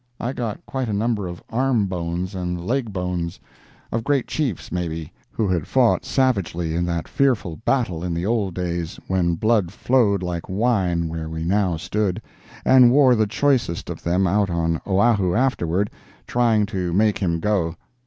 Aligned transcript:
I 0.19 0.33
got 0.33 0.65
quite 0.65 0.89
a 0.89 0.93
number 0.93 1.27
of 1.27 1.43
arm 1.51 1.85
bones 1.85 2.33
and 2.33 2.65
leg 2.65 2.91
bones—of 2.91 4.03
great 4.03 4.25
chiefs, 4.25 4.71
maybe, 4.71 5.13
who 5.29 5.47
had 5.47 5.67
fought 5.67 6.05
savagely 6.05 6.73
in 6.73 6.87
that 6.87 7.07
fearful 7.07 7.57
battle 7.57 8.03
in 8.03 8.15
the 8.15 8.25
old 8.25 8.55
days, 8.55 8.99
when 9.05 9.35
blood 9.35 9.71
flowed 9.71 10.23
like 10.23 10.49
wine 10.49 11.07
where 11.07 11.29
we 11.29 11.43
now 11.45 11.77
stood—and 11.77 12.89
wore 12.91 13.13
the 13.13 13.27
choicest 13.27 13.91
of 13.91 14.01
them 14.01 14.25
out 14.25 14.49
on 14.49 14.81
Oahu 14.87 15.35
afterward, 15.35 15.91
trying 16.25 16.65
to 16.65 16.91
make 16.93 17.19
him 17.19 17.39
go. 17.39 17.75